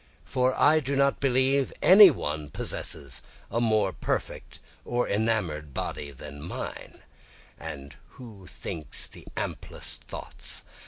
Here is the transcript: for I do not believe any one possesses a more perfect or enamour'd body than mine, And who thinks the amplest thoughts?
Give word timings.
for 0.25 0.59
I 0.59 0.79
do 0.79 0.95
not 0.95 1.19
believe 1.19 1.71
any 1.79 2.09
one 2.09 2.49
possesses 2.49 3.21
a 3.51 3.61
more 3.61 3.93
perfect 3.93 4.57
or 4.83 5.07
enamour'd 5.07 5.75
body 5.75 6.09
than 6.09 6.41
mine, 6.41 7.03
And 7.59 7.95
who 8.17 8.47
thinks 8.47 9.05
the 9.05 9.27
amplest 9.37 10.05
thoughts? 10.05 10.63